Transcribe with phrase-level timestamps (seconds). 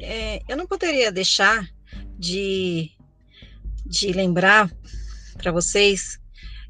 [0.00, 1.68] É, eu não poderia deixar
[2.18, 2.90] de,
[3.84, 4.70] de lembrar
[5.36, 6.18] para vocês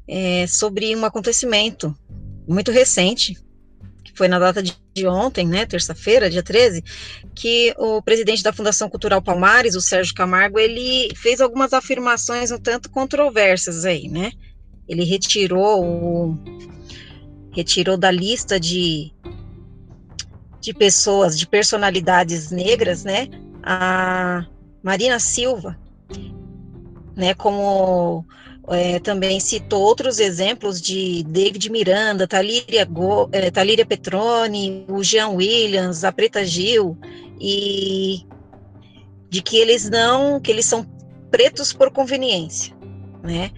[0.07, 1.95] é, sobre um acontecimento
[2.47, 3.37] muito recente,
[4.03, 6.83] que foi na data de, de ontem, né, terça-feira, dia 13,
[7.35, 12.57] que o presidente da Fundação Cultural Palmares, o Sérgio Camargo, ele fez algumas afirmações um
[12.57, 14.31] tanto controversas aí, né?
[14.87, 16.37] Ele retirou o,
[17.51, 19.11] retirou da lista de
[20.69, 23.27] de pessoas, de personalidades negras, né?
[23.63, 24.45] A
[24.83, 25.75] Marina Silva,
[27.15, 27.33] né?
[27.33, 28.23] Como
[28.67, 35.29] é, também citou outros exemplos de David Miranda, Talíria, Go, é, Talíria Petroni, o Jean
[35.29, 36.95] Williams, a Preta Gil,
[37.41, 38.27] e
[39.27, 40.85] de que eles não, que eles são
[41.31, 42.75] pretos por conveniência,
[43.23, 43.49] né?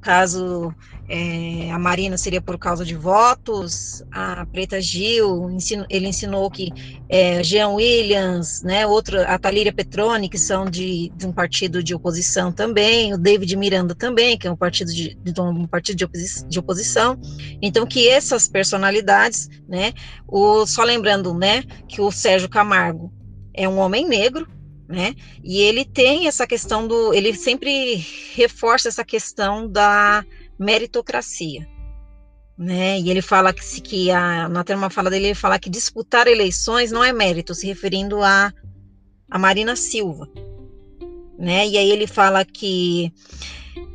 [0.00, 0.74] Caso
[1.08, 6.72] é, a Marina seria por causa de votos, a Preta Gil, ensino, ele ensinou que
[7.08, 11.94] é, Jean Williams, né, outra, a Talíria Petroni, que são de, de, um partido de
[11.94, 16.04] oposição também, o David Miranda também, que é um partido de, de um partido de,
[16.04, 17.18] oposi de, oposição.
[17.62, 19.92] Então, que essas personalidades, né,
[20.26, 23.12] o, só lembrando, né, que o Sérgio Camargo
[23.54, 24.46] é um homem negro,
[24.88, 27.96] né, e ele tem essa questão do, ele sempre
[28.34, 30.24] reforça essa questão da
[30.58, 31.68] meritocracia.
[32.58, 32.98] Né?
[33.00, 36.26] E ele fala que, se, que a, na uma fala dele, ele fala que disputar
[36.26, 38.50] eleições não é mérito, se referindo a,
[39.30, 40.26] a Marina Silva.
[41.38, 41.66] Né?
[41.66, 43.12] E aí ele fala que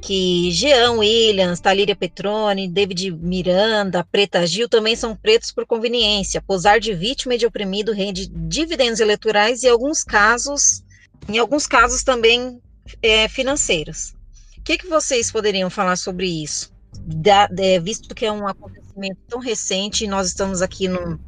[0.01, 6.79] que Jean Williams, Talíria Petroni, David Miranda, Preta Gil também são pretos por conveniência, posar
[6.79, 10.83] de vítima e de oprimido rende dividendos eleitorais e alguns casos,
[11.29, 12.59] em alguns casos também
[13.01, 14.15] é, financeiros.
[14.57, 16.73] O que, que vocês poderiam falar sobre isso?
[16.99, 21.19] Da, de, visto que é um acontecimento tão recente e nós estamos aqui no,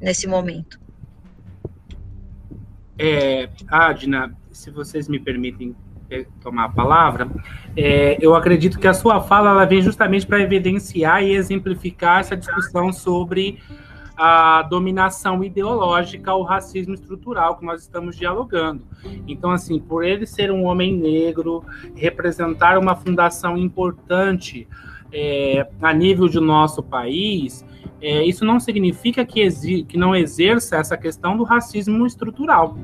[0.00, 0.78] nesse momento.
[2.98, 5.91] É, Adna, se vocês me permitem é,
[6.40, 7.28] tomar a palavra,
[7.76, 12.36] é, eu acredito que a sua fala ela vem justamente para evidenciar e exemplificar essa
[12.36, 13.58] discussão sobre
[14.16, 18.84] a dominação ideológica, o racismo estrutural que nós estamos dialogando.
[19.26, 21.64] Então, assim, por ele ser um homem negro,
[21.94, 24.68] representar uma fundação importante
[25.12, 27.64] é, a nível de nosso país,
[28.00, 29.48] é, isso não significa que,
[29.84, 32.76] que não exerça essa questão do racismo estrutural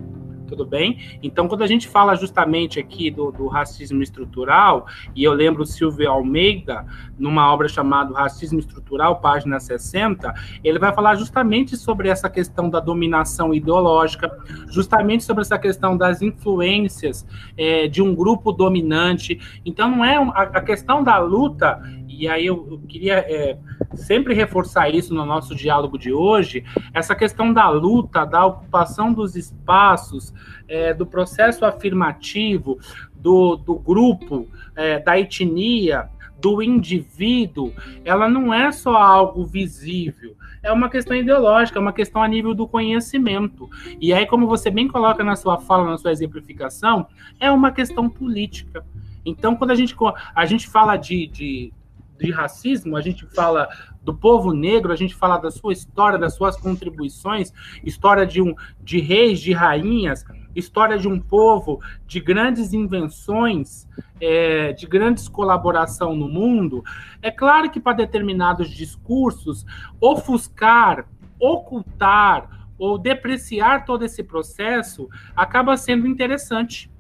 [0.48, 1.18] tudo bem?
[1.22, 6.10] Então, quando a gente fala justamente aqui do, do racismo estrutural, e eu lembro Silvio
[6.10, 6.86] Almeida,
[7.18, 10.32] numa obra chamada Racismo Estrutural, página 60,
[10.64, 14.30] ele vai falar justamente sobre essa questão da dominação ideológica,
[14.70, 17.26] justamente sobre essa questão das influências
[17.56, 19.38] é, de um grupo dominante.
[19.64, 23.58] Então, não é a, a questão da luta, e aí eu, eu queria é,
[23.98, 26.64] sempre reforçar isso no nosso diálogo de hoje,
[26.94, 30.32] essa questão da luta, da ocupação dos espaços,
[30.66, 32.78] é, do processo afirmativo,
[33.14, 36.08] do, do grupo, é, da etnia,
[36.40, 37.72] do indivíduo,
[38.04, 42.54] ela não é só algo visível, é uma questão ideológica, é uma questão a nível
[42.54, 43.68] do conhecimento.
[44.00, 47.06] E aí, como você bem coloca na sua fala, na sua exemplificação,
[47.40, 48.84] é uma questão política.
[49.24, 49.94] Então, quando a gente,
[50.34, 51.72] a gente fala de, de
[52.18, 53.68] de racismo, a gente fala
[54.02, 57.52] do povo negro, a gente fala da sua história, das suas contribuições,
[57.84, 60.24] história de, um, de reis, de rainhas,
[60.54, 63.86] história de um povo, de grandes invenções,
[64.20, 66.82] é, de grandes colaboração no mundo.
[67.22, 69.64] É claro que para determinados discursos,
[70.00, 71.06] ofuscar,
[71.38, 76.90] ocultar ou depreciar todo esse processo acaba sendo interessante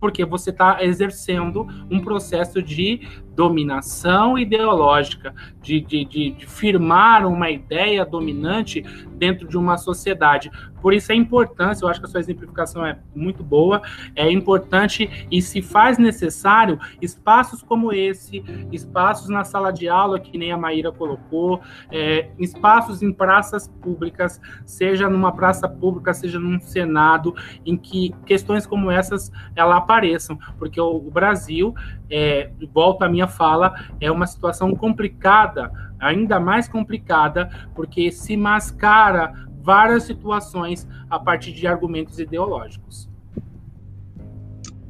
[0.00, 3.00] porque você está exercendo um processo de
[3.38, 5.32] dominação ideológica,
[5.62, 8.82] de, de, de, de, firmar uma ideia dominante
[9.16, 10.50] dentro de uma sociedade.
[10.82, 13.80] Por isso a importância, eu acho que a sua exemplificação é muito boa,
[14.16, 20.36] é importante e se faz necessário espaços como esse, espaços na sala de aula, que
[20.36, 21.60] nem a Maíra colocou,
[21.92, 27.34] é, espaços em praças públicas, seja numa praça pública, seja num Senado,
[27.64, 31.74] em que questões como essas ela apareçam, porque o, Brasil,
[32.10, 35.70] é, volta à minha fala, é uma situação complicada,
[36.00, 39.32] ainda mais complicada, porque se mascara
[39.62, 43.08] várias situações a partir de argumentos ideológicos.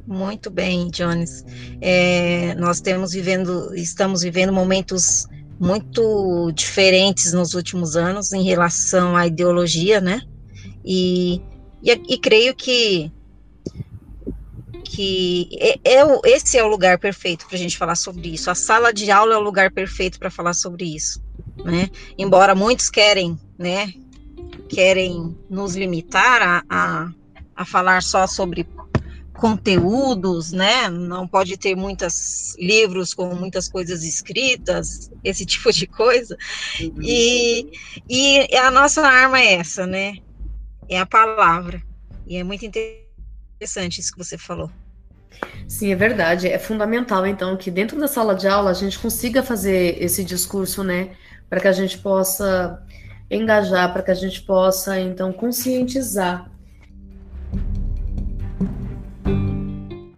[0.07, 1.45] Muito bem, Jones.
[1.81, 5.27] É, nós temos vivendo, estamos vivendo momentos
[5.59, 10.21] muito diferentes nos últimos anos em relação à ideologia, né?
[10.83, 11.41] E,
[11.83, 13.11] e, e creio que
[14.99, 18.51] que é, é, esse é o lugar perfeito para a gente falar sobre isso.
[18.51, 21.23] A sala de aula é o lugar perfeito para falar sobre isso,
[21.63, 21.89] né?
[22.17, 23.93] Embora muitos querem, né,
[24.67, 27.11] querem nos limitar a, a,
[27.55, 28.67] a falar só sobre
[29.35, 30.89] conteúdos, né?
[30.89, 36.37] Não pode ter muitos livros com muitas coisas escritas, esse tipo de coisa.
[37.01, 37.71] E,
[38.09, 40.17] e a nossa arma é essa, né?
[40.89, 41.81] É a palavra.
[42.27, 44.69] E é muito interessante isso que você falou.
[45.67, 46.47] Sim, é verdade.
[46.47, 50.83] É fundamental, então, que dentro da sala de aula a gente consiga fazer esse discurso,
[50.83, 51.15] né?
[51.49, 52.83] Para que a gente possa
[53.29, 56.48] engajar, para que a gente possa, então, conscientizar